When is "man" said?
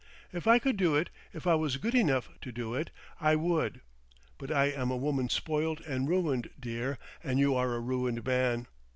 8.25-8.65